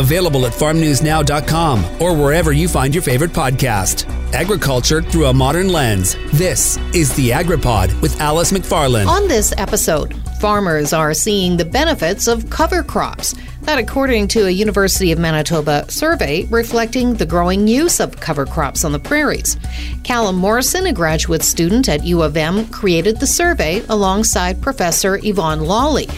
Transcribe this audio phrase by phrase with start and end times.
[0.00, 4.08] Available at farmnewsnow.com or wherever you find your favorite podcast.
[4.32, 6.16] Agriculture through a modern lens.
[6.32, 9.08] This is the AgriPod with Alice McFarland.
[9.08, 13.34] On this episode, farmers are seeing the benefits of cover crops.
[13.64, 18.86] That, according to a University of Manitoba survey reflecting the growing use of cover crops
[18.86, 19.58] on the prairies.
[20.02, 25.60] Callum Morrison, a graduate student at U of M, created the survey alongside Professor Yvonne
[25.60, 26.08] Lawley.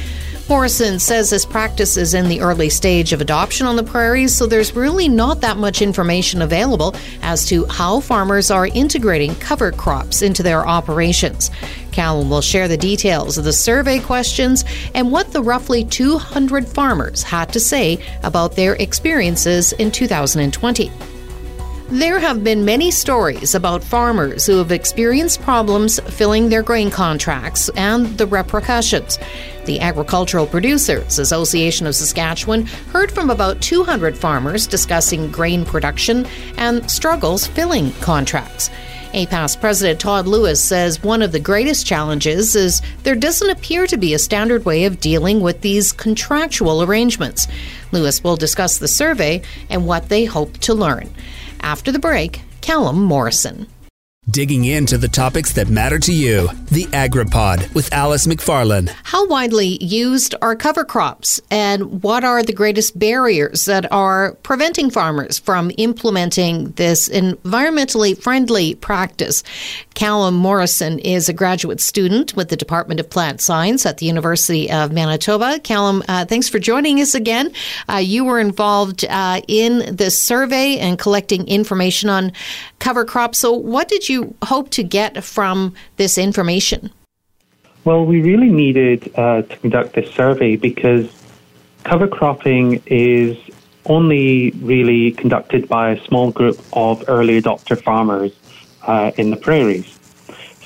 [0.48, 4.44] Morrison says this practice is in the early stage of adoption on the prairies, so
[4.44, 10.20] there's really not that much information available as to how farmers are integrating cover crops
[10.20, 11.50] into their operations.
[11.90, 14.64] Callum will share the details of the survey questions
[14.94, 20.90] and what the roughly 200 farmers had to say about their experiences in 2020.
[21.92, 27.68] There have been many stories about farmers who have experienced problems filling their grain contracts
[27.76, 29.18] and the repercussions.
[29.64, 36.90] The Agricultural Producers Association of Saskatchewan heard from about 200 farmers discussing grain production and
[36.90, 38.70] struggles filling contracts.
[39.14, 43.98] APAS President Todd Lewis says one of the greatest challenges is there doesn't appear to
[43.98, 47.46] be a standard way of dealing with these contractual arrangements.
[47.92, 51.12] Lewis will discuss the survey and what they hope to learn.
[51.60, 53.66] After the break, Callum Morrison.
[54.30, 56.48] Digging into the topics that matter to you.
[56.70, 58.94] The AgriPod with Alice McFarland.
[59.02, 64.90] How widely used are cover crops, and what are the greatest barriers that are preventing
[64.90, 69.42] farmers from implementing this environmentally friendly practice?
[69.94, 74.70] Callum Morrison is a graduate student with the Department of Plant Science at the University
[74.70, 75.58] of Manitoba.
[75.58, 77.52] Callum, uh, thanks for joining us again.
[77.88, 82.32] Uh, you were involved uh, in this survey and collecting information on
[82.82, 83.38] cover crops.
[83.38, 86.90] So, what did you hope to get from this information?
[87.84, 91.10] Well, we really needed uh, to conduct this survey because
[91.84, 93.38] cover cropping is
[93.86, 98.32] only really conducted by a small group of early adopter farmers
[98.82, 99.98] uh, in the prairies.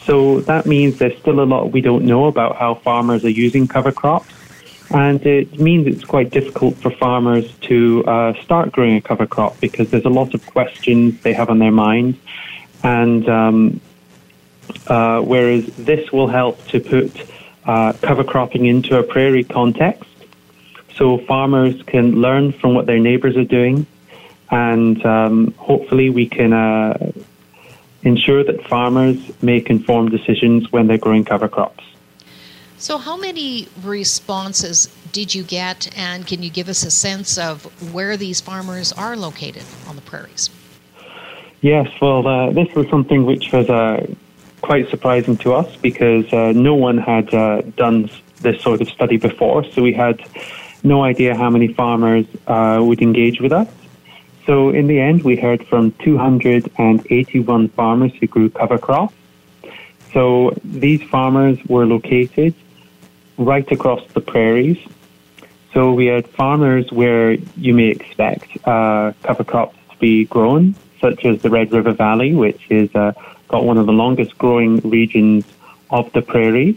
[0.04, 3.66] So that means there's still a lot we don't know about how farmers are using
[3.66, 4.32] cover crops.
[4.90, 9.58] And it means it's quite difficult for farmers to uh, start growing a cover crop
[9.60, 12.18] because there's a lot of questions they have on their mind.
[12.82, 13.80] And um,
[14.86, 17.12] uh, whereas this will help to put
[17.64, 20.08] uh, cover cropping into a prairie context,
[20.94, 23.86] so farmers can learn from what their neighbours are doing,
[24.50, 27.12] and um, hopefully we can uh,
[28.02, 31.84] ensure that farmers make informed decisions when they're growing cover crops.
[32.78, 37.64] So, how many responses did you get, and can you give us a sense of
[37.94, 40.50] where these farmers are located on the prairies?
[41.62, 44.06] Yes, well, uh, this was something which was uh,
[44.60, 48.10] quite surprising to us because uh, no one had uh, done
[48.42, 50.22] this sort of study before, so we had
[50.84, 53.68] no idea how many farmers uh, would engage with us.
[54.44, 59.14] So, in the end, we heard from 281 farmers who grew cover crops.
[60.12, 62.54] So, these farmers were located
[63.38, 64.78] right across the prairies.
[65.72, 71.24] So we had farmers where you may expect uh, cover crops to be grown, such
[71.24, 73.12] as the Red River Valley, which is uh,
[73.48, 75.44] got one of the longest growing regions
[75.90, 76.76] of the prairies.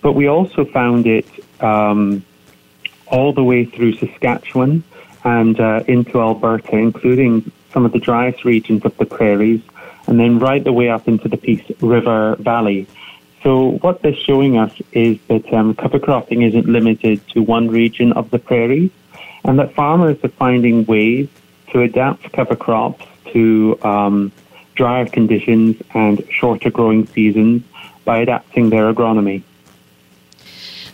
[0.00, 1.26] But we also found it
[1.62, 2.24] um,
[3.06, 4.82] all the way through Saskatchewan
[5.24, 9.62] and uh, into Alberta, including some of the driest regions of the prairies,
[10.06, 12.88] and then right the way up into the Peace River Valley.
[13.42, 18.12] So what they're showing us is that um, cover cropping isn't limited to one region
[18.12, 18.90] of the prairies,
[19.44, 21.28] and that farmers are finding ways
[21.72, 24.30] to adapt cover crops to um,
[24.74, 27.62] drier conditions and shorter growing seasons
[28.04, 29.42] by adapting their agronomy.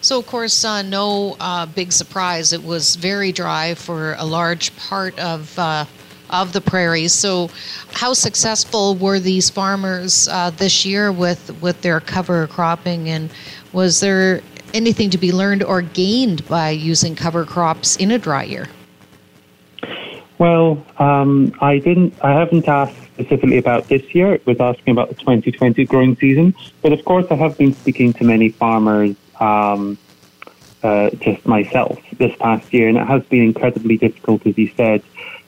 [0.00, 2.52] So, of course, uh, no uh, big surprise.
[2.52, 5.84] It was very dry for a large part of uh,
[6.30, 7.12] of the prairies.
[7.12, 7.50] So,
[7.92, 13.30] how successful were these farmers uh, this year with with their cover cropping, and
[13.72, 14.42] was there
[14.74, 18.68] anything to be learned or gained by using cover crops in a dry year?
[20.38, 22.14] Well, um, I didn't.
[22.22, 24.34] I haven't asked specifically about this year.
[24.34, 28.12] It was asking about the 2020 growing season, but of course, I have been speaking
[28.14, 29.16] to many farmers.
[29.40, 29.98] Um,
[30.82, 35.02] uh, just myself this past year, and it has been incredibly difficult, as you said,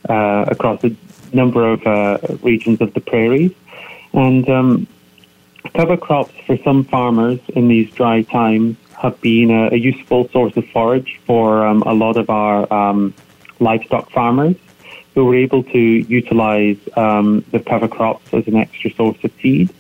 [0.09, 0.95] uh, across a
[1.33, 3.53] number of uh, regions of the prairies.
[4.13, 4.87] And um,
[5.75, 10.57] cover crops for some farmers in these dry times have been a, a useful source
[10.57, 13.15] of forage for um, a lot of our um,
[13.61, 14.57] livestock farmers
[15.15, 19.71] who were able to utilize um, the cover crops as an extra source of feed.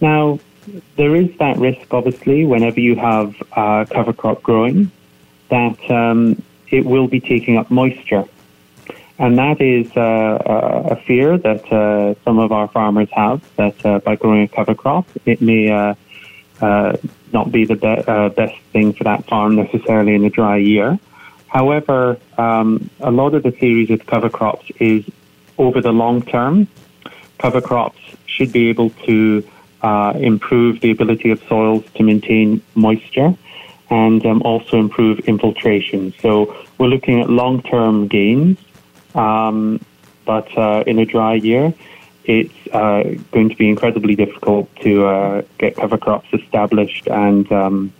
[0.00, 0.40] Now,
[0.96, 4.90] there is that risk, obviously, whenever you have uh, cover crop growing,
[5.48, 8.24] that um, it will be taking up moisture.
[9.18, 13.98] And that is uh, a fear that uh, some of our farmers have that uh,
[13.98, 15.94] by growing a cover crop, it may uh,
[16.60, 16.96] uh,
[17.32, 20.98] not be the be- best thing for that farm necessarily in a dry year.
[21.48, 25.04] However, um, a lot of the theories with cover crops is
[25.56, 26.68] over the long term,
[27.38, 29.48] cover crops should be able to
[29.82, 33.34] uh, improve the ability of soils to maintain moisture
[33.90, 36.12] and um, also improve infiltration.
[36.20, 38.58] So we're looking at long term gains,
[39.14, 39.80] um,
[40.24, 41.72] but uh, in a dry year,
[42.24, 43.02] it's uh,
[43.32, 47.92] going to be incredibly difficult to uh, get cover crops established and um,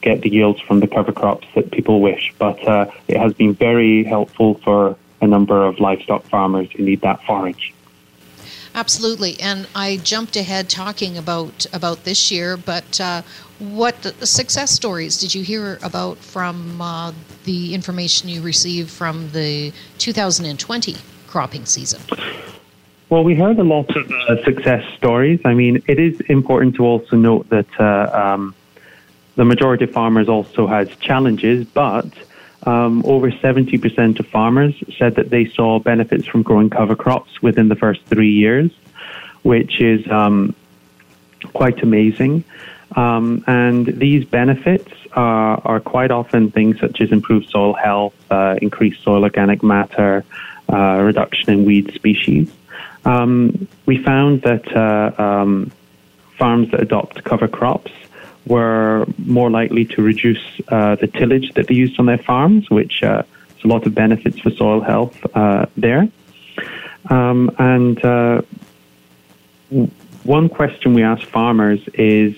[0.00, 2.32] get the yields from the cover crops that people wish.
[2.38, 7.00] But uh, it has been very helpful for a number of livestock farmers who need
[7.00, 7.74] that forage.
[8.74, 13.22] Absolutely, and I jumped ahead talking about about this year, but uh,
[13.58, 13.96] what
[14.26, 17.12] success stories did you hear about from uh,
[17.44, 20.96] the information you received from the 2020
[21.26, 22.00] cropping season?
[23.10, 25.40] Well, we heard a lot of uh, success stories.
[25.44, 28.54] I mean, it is important to also note that uh, um,
[29.36, 32.06] the majority of farmers also has challenges, but
[32.64, 37.68] um, over 70% of farmers said that they saw benefits from growing cover crops within
[37.68, 38.70] the first three years,
[39.42, 40.54] which is um,
[41.54, 42.44] quite amazing.
[42.96, 48.56] Um, and these benefits are, are, quite often things such as improved soil health, uh,
[48.62, 50.24] increased soil organic matter,
[50.72, 52.50] uh, reduction in weed species.
[53.04, 55.70] Um, we found that uh, um,
[56.36, 57.92] farms that adopt cover crops
[58.46, 63.02] were more likely to reduce uh, the tillage that they used on their farms, which
[63.02, 66.08] uh, has a lot of benefits for soil health uh, there.
[67.10, 68.42] Um, and uh,
[70.24, 72.34] one question we asked farmers is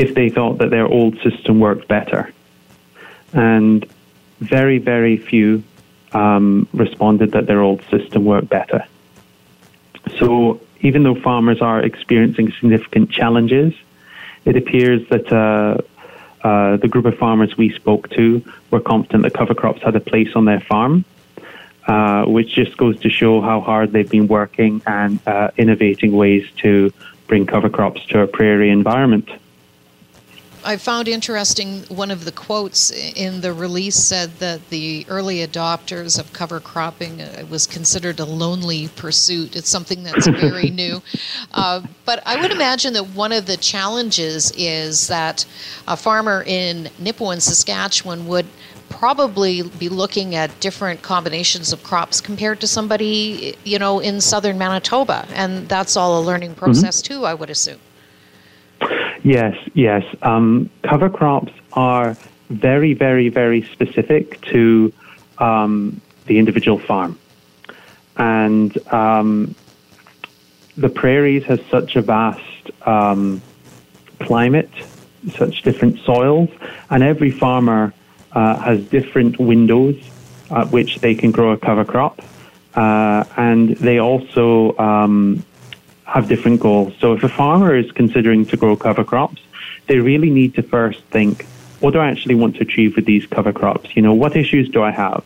[0.00, 2.32] if they thought that their old system worked better.
[3.34, 3.84] And
[4.40, 5.62] very, very few
[6.12, 8.86] um, responded that their old system worked better.
[10.18, 13.74] So even though farmers are experiencing significant challenges,
[14.46, 15.76] it appears that uh,
[16.42, 20.00] uh, the group of farmers we spoke to were confident that cover crops had a
[20.00, 21.04] place on their farm,
[21.86, 26.48] uh, which just goes to show how hard they've been working and uh, innovating ways
[26.62, 26.90] to
[27.26, 29.28] bring cover crops to a prairie environment.
[30.64, 36.18] I found interesting one of the quotes in the release said that the early adopters
[36.18, 39.56] of cover cropping uh, was considered a lonely pursuit.
[39.56, 41.02] It's something that's very new.
[41.52, 45.46] Uh, but I would imagine that one of the challenges is that
[45.88, 48.46] a farmer in Nipawin, Saskatchewan would
[48.88, 54.58] probably be looking at different combinations of crops compared to somebody, you know, in southern
[54.58, 55.26] Manitoba.
[55.32, 56.58] And that's all a learning mm-hmm.
[56.58, 57.20] process mm-hmm.
[57.20, 57.78] too, I would assume.
[59.22, 60.04] Yes, yes.
[60.22, 62.16] Um, cover crops are
[62.48, 64.92] very, very, very specific to
[65.38, 67.18] um, the individual farm.
[68.16, 69.54] And um,
[70.76, 73.42] the prairies has such a vast um,
[74.20, 74.70] climate,
[75.36, 76.48] such different soils,
[76.88, 77.92] and every farmer
[78.32, 79.96] uh, has different windows
[80.50, 82.20] at which they can grow a cover crop.
[82.74, 85.44] Uh, and they also um,
[86.10, 86.92] have different goals.
[86.98, 89.40] So if a farmer is considering to grow cover crops,
[89.86, 91.46] they really need to first think,
[91.78, 93.94] what do I actually want to achieve with these cover crops?
[93.96, 95.22] You know, what issues do I have?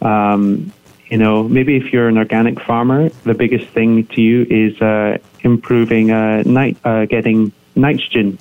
[0.00, 0.72] Um,
[1.10, 5.18] you know, maybe if you're an organic farmer, the biggest thing to you is uh,
[5.40, 8.38] improving uh, night, uh, getting nitrogen.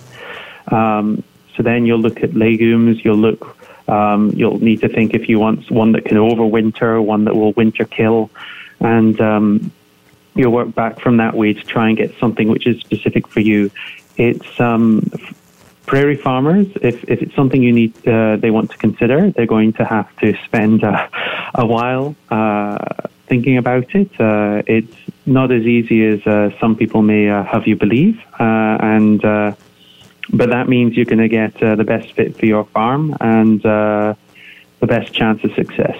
[0.67, 1.23] Um,
[1.55, 3.03] so then you'll look at legumes.
[3.03, 3.57] You'll look.
[3.89, 7.53] Um, you'll need to think if you want one that can overwinter, one that will
[7.53, 8.29] winter kill,
[8.79, 9.71] and um,
[10.39, 13.41] you'll work back from that way to try and get something which is specific for
[13.41, 13.69] you.
[14.17, 15.11] It's um,
[15.85, 16.67] prairie farmers.
[16.81, 20.07] If, if it's something you need, uh, they want to consider, they're going to have
[20.17, 21.09] to spend uh,
[21.55, 22.77] a while uh,
[23.27, 24.09] thinking about it.
[24.19, 29.21] Uh, it's not as easy as uh, some people may uh, have you believe, and
[30.31, 34.15] but that means you're going to get the best fit for your farm and the
[34.81, 35.97] best chance of success.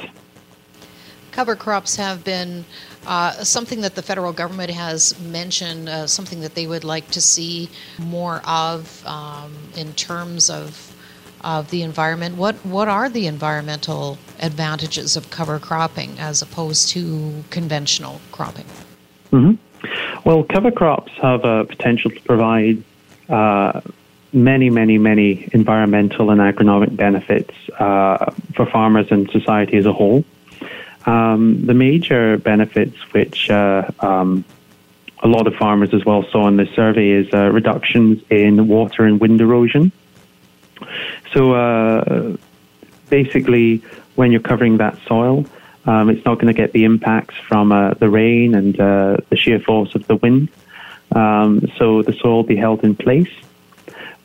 [1.39, 2.65] Cover crops have been
[3.07, 7.21] uh, something that the federal government has mentioned, uh, something that they would like to
[7.21, 10.93] see more of um, in terms of
[11.39, 12.35] of the environment.
[12.35, 18.65] What what are the environmental advantages of cover cropping as opposed to conventional cropping?
[19.31, 19.53] Mm-hmm.
[20.27, 22.83] Well, cover crops have a potential to provide.
[23.29, 23.79] Uh,
[24.31, 30.23] many, many, many environmental and agronomic benefits uh, for farmers and society as a whole.
[31.11, 34.29] Um, the major benefits, which uh, um,
[35.27, 39.01] a lot of farmers as well saw in this survey, is uh, reductions in water
[39.07, 39.85] and wind erosion.
[41.33, 42.37] So uh,
[43.17, 43.67] basically,
[44.17, 45.37] when you're covering that soil,
[45.85, 49.37] Um, it's not going to get the impacts from uh, the rain and uh, the
[49.41, 50.49] sheer force of the wind.
[51.21, 53.33] Um, so the soil will be held in place.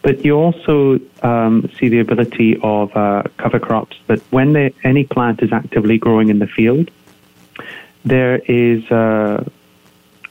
[0.04, 5.04] But you also um, see the ability of uh, cover crops that when they, any
[5.04, 6.90] plant is actively growing in the field,
[8.04, 9.48] there is uh,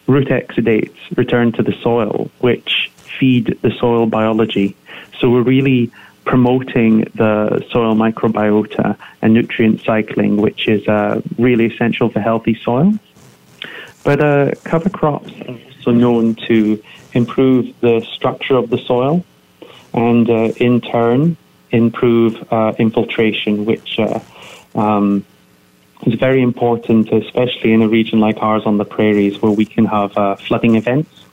[0.05, 4.75] root exudates returned to the soil, which feed the soil biology.
[5.17, 5.91] So we're really
[6.23, 12.99] promoting the soil microbiota and nutrient cycling, which is uh, really essential for healthy soils.
[14.03, 16.79] But uh, cover crops are also known to
[17.13, 19.25] improve the structure of the soil
[19.93, 21.37] and uh, in turn
[21.71, 24.19] improve uh, infiltration, which uh,
[24.75, 25.25] um,
[26.05, 29.85] is very important, especially in a region like ours on the prairies where we can
[29.85, 31.23] have flooding events.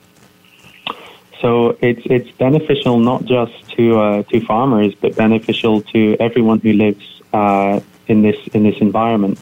[1.41, 6.73] So it's it's beneficial not just to uh, to farmers, but beneficial to everyone who
[6.73, 9.39] lives uh, in this in this environment.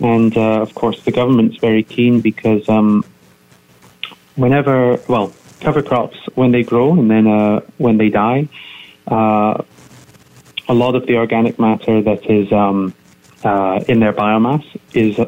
[0.00, 3.04] And uh, of course, the government's very keen because um,
[4.36, 8.48] whenever well, cover crops when they grow and then uh, when they die,
[9.06, 9.62] uh,
[10.68, 12.94] a lot of the organic matter that is um,
[13.44, 15.18] uh, in their biomass is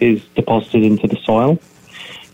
[0.00, 1.58] is deposited into the soil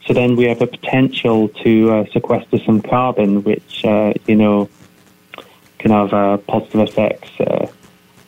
[0.09, 4.71] so then we have a potential to uh, sequester some carbon, which, uh, you know,
[5.79, 7.67] can have uh, positive effects uh,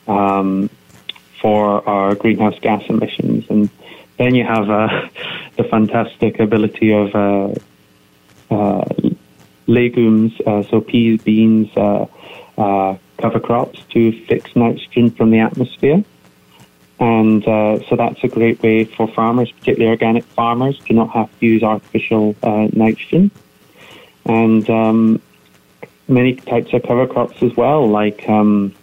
[0.06, 0.68] um,
[1.40, 3.46] for our greenhouse gas emissions.
[3.48, 3.70] And
[4.18, 5.08] then you have uh,
[5.56, 7.54] the fantastic ability of uh,
[9.66, 10.32] legumes,
[10.70, 11.70] so peas, beans,
[13.20, 16.04] cover crops to fix nitrogen from the atmosphere.
[16.98, 21.30] And uh, so that's a great way for farmers, particularly organic farmers, to not have
[21.40, 23.30] to use artificial uh, nitrogen.
[24.26, 25.22] And um,
[26.08, 28.74] many types of cover crops as well, like um,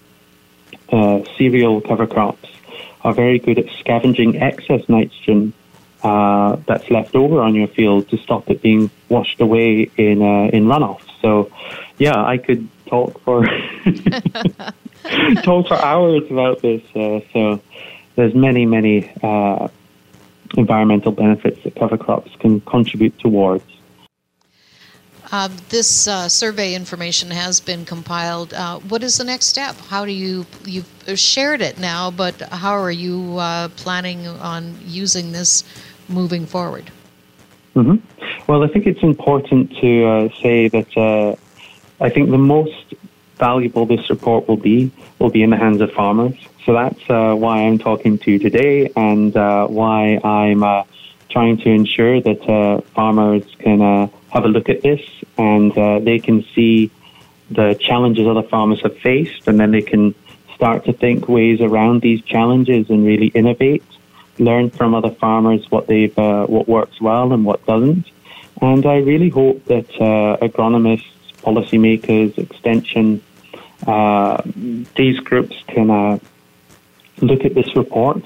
[0.92, 2.50] uh, cereal cover crops,
[3.04, 5.54] are very good at scavenging excess nitrogen
[6.04, 10.50] uh, that's left over on your field to stop it being washed away in uh,
[10.54, 11.02] in runoff.
[11.22, 11.52] So,
[11.98, 13.46] yeah, I could talk for
[15.44, 16.84] talk for hours about this.
[16.96, 17.62] Uh, so
[18.16, 19.68] there's many, many uh,
[20.56, 23.64] environmental benefits that cover crops can contribute towards.
[25.30, 28.54] Uh, this uh, survey information has been compiled.
[28.54, 29.76] Uh, what is the next step?
[29.76, 35.34] How do you you've shared it now, but how are you uh, planning on using
[35.34, 35.66] this
[36.10, 36.92] moving forward?
[37.76, 37.98] Mm-hmm.
[38.52, 41.36] Well, I think it's important to uh, say that uh,
[42.04, 42.94] I think the most
[43.38, 46.36] valuable this report will be will be in the hands of farmers.
[46.66, 50.84] So that's uh, why I'm talking to you today and uh, why I'm uh,
[51.30, 55.02] trying to ensure that uh, farmers can have a look at this
[55.38, 55.72] and
[56.04, 56.92] they can see
[57.50, 60.14] the challenges other farmers have faced and then they can
[60.56, 63.84] start to think ways around these challenges and really innovate,
[64.40, 68.06] learn from other farmers what they've what works well and what doesn't.
[68.62, 71.06] And I really hope that agronomists,
[71.42, 73.22] policymakers, extension,
[74.96, 76.20] these groups can
[77.22, 78.24] look at this report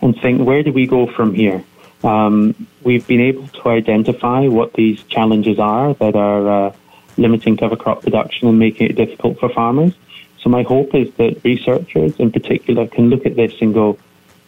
[0.00, 1.64] and think, where do we go from here?
[2.02, 6.76] Um, we've been able to identify what these challenges are that are uh,
[7.16, 9.94] limiting cover crop production and making it difficult for farmers.
[10.42, 13.98] So my hope is that researchers in particular can look at this and go,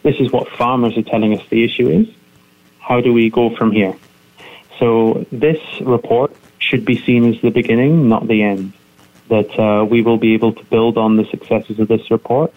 [0.07, 2.07] this is what farmers are telling us the issue is.
[2.79, 3.93] How do we go from here?
[4.79, 8.71] So this report should be seen as the beginning, not the end.
[9.27, 12.53] That uh, we will be able to build on the successes of this report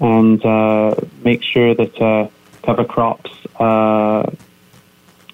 [0.00, 2.28] and uh, make sure that uh,
[2.62, 4.30] cover crops uh,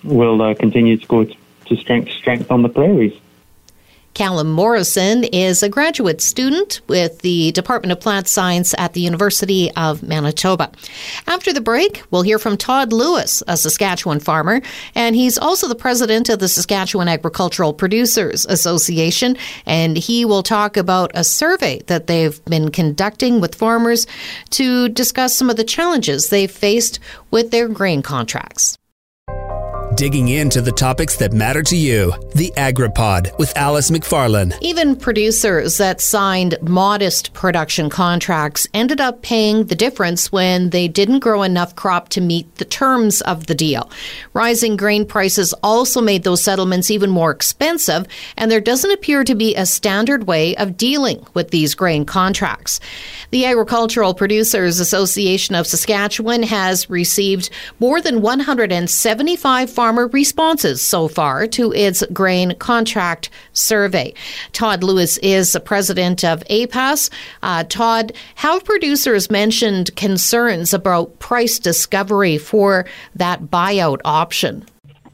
[0.02, 3.16] will uh, continue to go to strength strength on the prairies.
[4.22, 9.72] Callum Morrison is a graduate student with the Department of Plant Science at the University
[9.72, 10.70] of Manitoba.
[11.26, 14.62] After the break, we'll hear from Todd Lewis, a Saskatchewan farmer,
[14.94, 19.36] and he's also the president of the Saskatchewan Agricultural Producers Association,
[19.66, 24.06] and he will talk about a survey that they've been conducting with farmers
[24.50, 27.00] to discuss some of the challenges they've faced
[27.32, 28.78] with their grain contracts
[29.96, 32.12] digging into the topics that matter to you.
[32.34, 34.56] The AgriPod with Alice McFarland.
[34.60, 41.20] Even producers that signed modest production contracts ended up paying the difference when they didn't
[41.20, 43.90] grow enough crop to meet the terms of the deal.
[44.32, 48.06] Rising grain prices also made those settlements even more expensive,
[48.36, 52.80] and there doesn't appear to be a standard way of dealing with these grain contracts.
[53.30, 61.44] The Agricultural Producers Association of Saskatchewan has received more than 175 farmer responses so far
[61.44, 64.14] to its grain contract survey.
[64.52, 67.10] Todd Lewis is the president of APAS.
[67.42, 72.86] Uh, Todd, have producers mentioned concerns about price discovery for
[73.16, 74.64] that buyout option?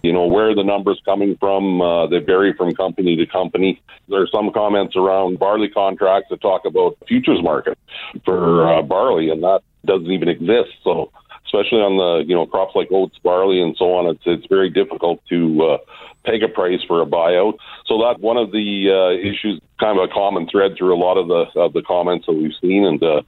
[0.02, 3.80] You know, where the numbers coming from, uh, they vary from company to company.
[4.10, 7.78] There are some comments around barley contracts that talk about futures market
[8.26, 10.72] for uh, barley, and that doesn't even exist.
[10.84, 11.10] So,
[11.49, 14.71] especially on the you know crops like oats, barley, and so on, it's it's very
[14.71, 15.78] difficult to uh,
[16.25, 17.57] peg a price for a buyout.
[17.87, 21.17] So that's one of the uh, issues, kind of a common thread through a lot
[21.17, 22.85] of the of the comments that we've seen.
[22.85, 23.23] And uh,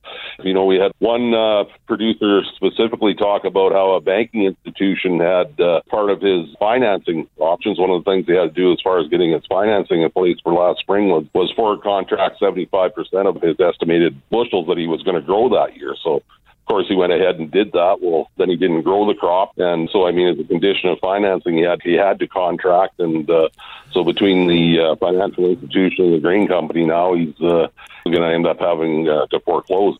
[0.45, 5.59] you know, we had one uh, producer specifically talk about how a banking institution had
[5.61, 7.79] uh, part of his financing options.
[7.79, 10.11] One of the things he had to do as far as getting his financing in
[10.11, 14.67] place for last spring was was forward contract seventy five percent of his estimated bushels
[14.69, 15.97] that he was going to grow that year.
[16.05, 16.23] So
[16.71, 17.99] course, he went ahead and did that.
[18.01, 21.01] Well, then he didn't grow the crop, and so I mean, as a condition of
[21.01, 23.49] financing, he had he had to contract, and uh,
[23.91, 27.67] so between the uh, financial institution and the grain company, now he's uh,
[28.05, 29.99] going to end up having uh, to foreclose.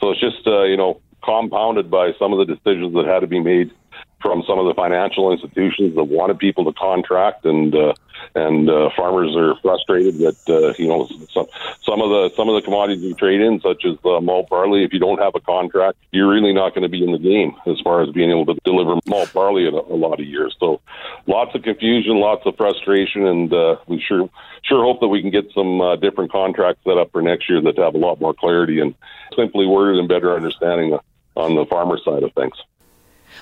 [0.00, 3.26] So it's just uh, you know compounded by some of the decisions that had to
[3.26, 3.72] be made
[4.20, 7.92] from some of the financial institutions that wanted people to contract, and uh,
[8.34, 11.46] and uh, farmers are frustrated that uh, you know some
[11.82, 14.84] some of the some of the commodities you trade in, such as uh, malt barley,
[14.84, 17.54] if you don't have a contract, you're really not going to be in the game
[17.66, 20.56] as far as being able to deliver malt barley in a, a lot of years.
[20.58, 20.80] So,
[21.26, 24.28] lots of confusion, lots of frustration, and uh, we sure
[24.62, 27.60] sure hope that we can get some uh, different contracts set up for next year
[27.60, 28.94] that have a lot more clarity and
[29.36, 30.98] simply worded and better understanding
[31.36, 32.54] on the farmer side of things.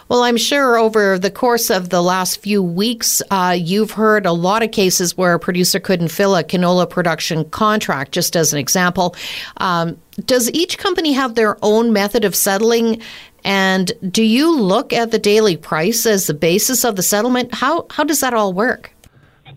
[0.09, 4.33] Well, I'm sure over the course of the last few weeks, uh, you've heard a
[4.33, 8.59] lot of cases where a producer couldn't fill a canola production contract, just as an
[8.59, 9.17] example.
[9.57, 9.97] Um,
[10.27, 13.01] does each company have their own method of settling?
[13.45, 17.55] And do you look at the daily price as the basis of the settlement?
[17.55, 18.93] How, how does that all work?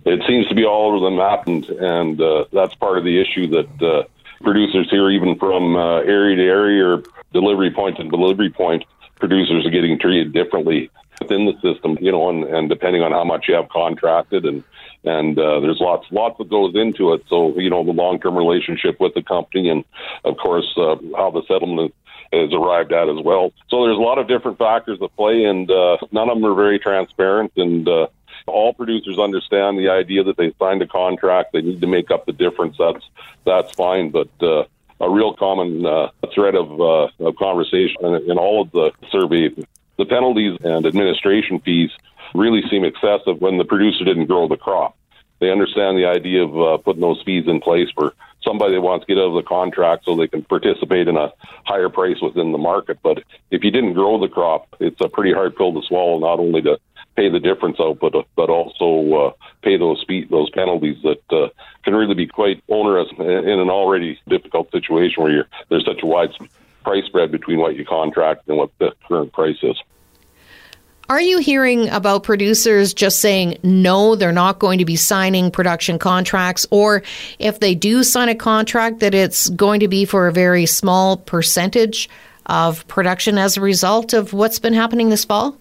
[0.05, 3.19] It seems to be all over the map, and, and uh, that's part of the
[3.19, 4.03] issue that uh,
[4.41, 8.85] producers here, even from uh, area to area or delivery point to delivery point,
[9.19, 10.89] producers are getting treated differently
[11.21, 14.63] within the system, you know, and, and depending on how much you have contracted and
[15.03, 17.23] and uh, there's lots lots that goes into it.
[17.29, 19.85] So you know the long term relationship with the company, and
[20.25, 21.93] of course uh, how the settlement
[22.33, 23.53] is arrived at as well.
[23.69, 26.55] So there's a lot of different factors that play, and uh, none of them are
[26.55, 27.53] very transparent.
[27.55, 28.07] And uh,
[28.47, 32.25] all producers understand the idea that they signed a contract, they need to make up
[32.25, 32.75] the difference.
[32.77, 33.05] That's
[33.45, 34.65] that's fine, but uh,
[34.99, 39.49] a real common uh, thread of, uh, of conversation in all of the survey.
[39.97, 41.91] The penalties and administration fees
[42.33, 44.95] really seem excessive when the producer didn't grow the crop.
[45.39, 49.05] They understand the idea of uh, putting those fees in place for somebody that wants
[49.05, 51.31] to get out of the contract so they can participate in a
[51.65, 52.97] higher price within the market.
[53.03, 56.39] But if you didn't grow the crop, it's a pretty hard pill to swallow, not
[56.39, 56.79] only to
[57.17, 59.31] pay the difference out, but but also uh,
[59.63, 61.49] pay those fee, those penalties that uh,
[61.83, 66.29] can really be quite onerous in an already difficult situation where there's such a wide
[66.83, 69.75] price spread between what you contract and what the current price is.
[71.09, 75.97] Are you hearing about producers just saying no, they're not going to be signing production
[75.97, 77.01] contracts, or
[77.39, 81.17] if they do sign a contract, that it's going to be for a very small
[81.17, 82.09] percentage
[82.45, 85.57] of production as a result of what's been happening this fall?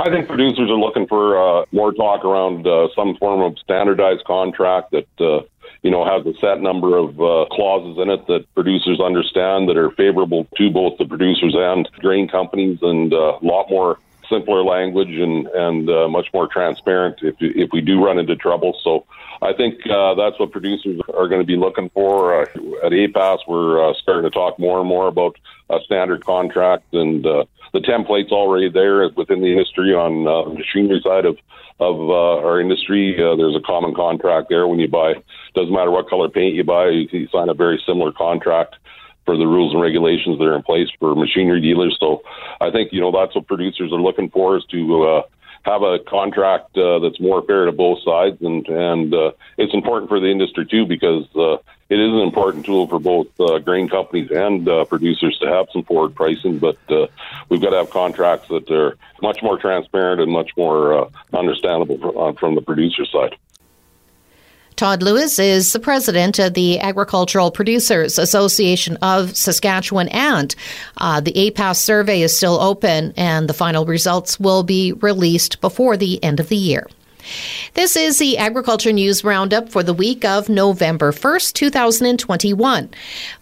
[0.00, 4.24] I think producers are looking for uh, more talk around uh, some form of standardized
[4.24, 5.42] contract that uh,
[5.82, 9.76] you know has a set number of uh, clauses in it that producers understand that
[9.76, 13.98] are favorable to both the producers and grain companies, and uh, a lot more
[14.30, 18.78] simpler language and and uh, much more transparent if if we do run into trouble.
[18.82, 19.04] So
[19.42, 22.42] I think uh, that's what producers are going to be looking for.
[22.42, 22.46] Uh,
[22.84, 25.36] at APAS, we're uh, starting to talk more and more about
[25.68, 27.26] a standard contract and.
[27.26, 31.38] Uh, the template's already there within the industry on uh, the machinery side of
[31.78, 33.16] of uh, our industry.
[33.16, 35.14] Uh, there's a common contract there when you buy.
[35.54, 38.76] Doesn't matter what color paint you buy, you, you sign a very similar contract
[39.24, 41.96] for the rules and regulations that are in place for machinery dealers.
[42.00, 42.22] So
[42.60, 45.22] I think you know that's what producers are looking for is to uh,
[45.62, 50.08] have a contract uh, that's more fair to both sides, and and uh, it's important
[50.08, 51.58] for the industry too because uh,
[51.90, 55.66] it is an important tool for both uh, grain companies and uh, producers to have
[55.72, 56.58] some forward pricing.
[56.58, 57.08] But uh,
[57.48, 61.98] we've got to have contracts that are much more transparent and much more uh, understandable
[61.98, 63.36] from, uh, from the producer side.
[64.80, 70.54] Todd Lewis is the president of the Agricultural Producers Association of Saskatchewan, and
[70.96, 75.98] uh, the APAS survey is still open, and the final results will be released before
[75.98, 76.86] the end of the year.
[77.74, 82.90] This is the Agriculture News Roundup for the week of November 1st, 2021.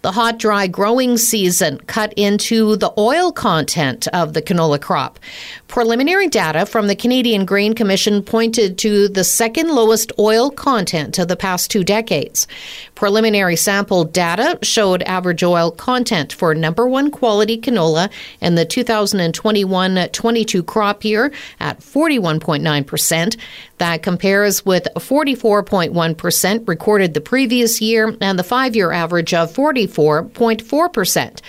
[0.01, 5.19] The hot, dry growing season cut into the oil content of the canola crop.
[5.67, 11.27] Preliminary data from the Canadian Grain Commission pointed to the second lowest oil content of
[11.27, 12.47] the past two decades.
[12.95, 18.09] Preliminary sample data showed average oil content for number one quality canola
[18.41, 23.37] in the 2021 22 crop year at 41.9%.
[23.79, 31.41] That compares with 44.1% recorded the previous year and the five year average of 44.4%.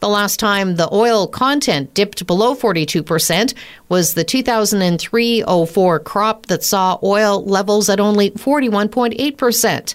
[0.00, 3.54] The last time the oil content dipped below 42%
[3.88, 9.94] was the 2003 04 crop that saw oil levels at only 41.8%.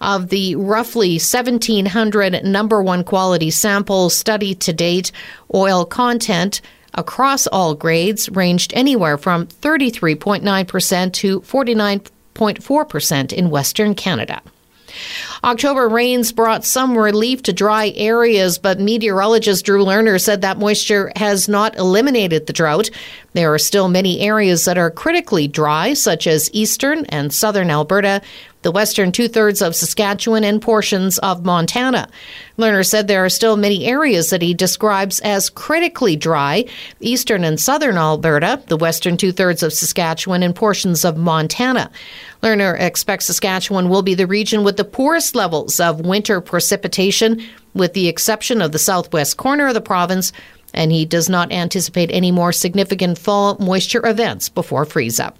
[0.00, 5.12] Of the roughly 1,700 number one quality samples studied to date,
[5.52, 6.60] oil content
[6.94, 14.42] across all grades ranged anywhere from 33.9% to 49.4% in Western Canada.
[15.42, 21.12] October rains brought some relief to dry areas, but meteorologist Drew Lerner said that moisture
[21.16, 22.90] has not eliminated the drought.
[23.32, 28.22] There are still many areas that are critically dry, such as eastern and southern Alberta,
[28.64, 32.08] the western two thirds of Saskatchewan, and portions of Montana.
[32.58, 36.64] Lerner said there are still many areas that he describes as critically dry
[36.98, 41.90] eastern and southern Alberta, the western two thirds of Saskatchewan, and portions of Montana.
[42.42, 47.42] Lerner expects Saskatchewan will be the region with the poorest levels of winter precipitation,
[47.74, 50.32] with the exception of the southwest corner of the province,
[50.72, 55.38] and he does not anticipate any more significant fall moisture events before freeze up.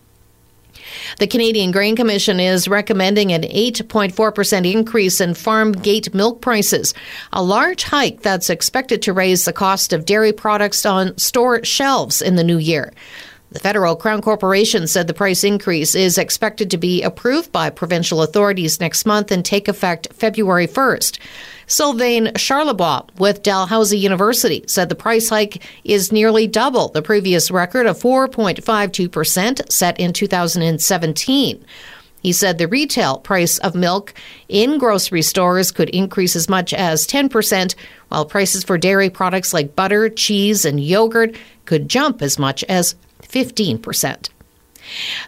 [1.18, 6.94] The Canadian Grain Commission is recommending an 8.4% increase in farm gate milk prices,
[7.32, 12.20] a large hike that's expected to raise the cost of dairy products on store shelves
[12.20, 12.92] in the new year.
[13.54, 18.20] The Federal Crown Corporation said the price increase is expected to be approved by provincial
[18.20, 21.20] authorities next month and take effect February 1st.
[21.68, 27.86] Sylvain Charlebois with Dalhousie University said the price hike is nearly double the previous record
[27.86, 31.64] of 4.52% set in 2017.
[32.24, 34.14] He said the retail price of milk
[34.48, 37.76] in grocery stores could increase as much as 10%,
[38.08, 41.36] while prices for dairy products like butter, cheese, and yogurt
[41.66, 42.96] could jump as much as
[43.34, 44.28] 15%.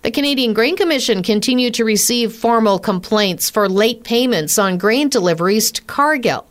[0.02, 5.72] The Canadian Grain Commission continued to receive formal complaints for late payments on grain deliveries
[5.72, 6.46] to Cargill.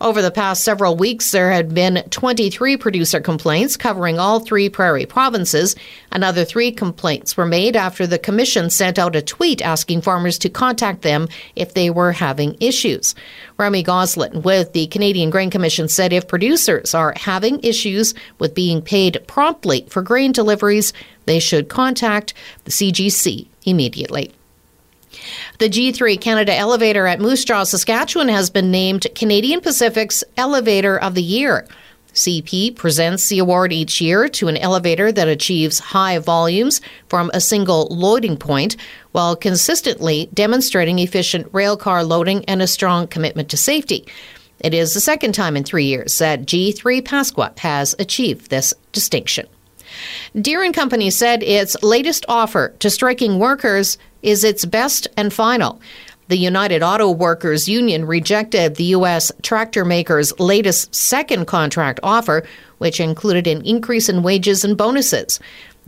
[0.00, 5.06] Over the past several weeks, there had been 23 producer complaints covering all three prairie
[5.06, 5.74] provinces.
[6.12, 10.48] Another three complaints were made after the Commission sent out a tweet asking farmers to
[10.48, 13.16] contact them if they were having issues.
[13.56, 18.80] Remy Gosselin with the Canadian Grain Commission said if producers are having issues with being
[18.80, 20.92] paid promptly for grain deliveries,
[21.26, 22.34] they should contact
[22.64, 24.32] the CGC immediately.
[25.58, 31.16] The G3 Canada elevator at Moose Jaw, Saskatchewan has been named Canadian Pacific's Elevator of
[31.16, 31.66] the Year.
[32.14, 37.40] CP presents the award each year to an elevator that achieves high volumes from a
[37.40, 38.76] single loading point
[39.10, 44.06] while consistently demonstrating efficient railcar loading and a strong commitment to safety.
[44.60, 49.48] It is the second time in three years that G3 Pasqua has achieved this distinction.
[50.40, 55.80] Deere and Company said its latest offer to striking workers is its best and final.
[56.28, 59.32] The United Auto Workers Union rejected the U.S.
[59.42, 62.46] tractor maker's latest second contract offer,
[62.78, 65.40] which included an increase in wages and bonuses.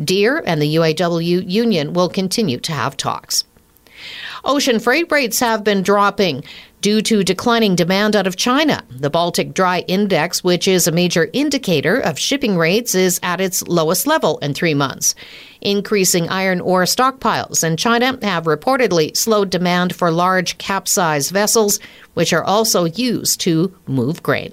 [0.02, 3.44] Deere and the UAW union will continue to have talks.
[4.44, 6.42] Ocean freight rates have been dropping
[6.80, 8.82] due to declining demand out of China.
[8.90, 13.66] The Baltic Dry Index, which is a major indicator of shipping rates, is at its
[13.68, 15.14] lowest level in three months.
[15.60, 21.80] Increasing iron ore stockpiles in China have reportedly slowed demand for large Capesize vessels,
[22.14, 24.52] which are also used to move grain.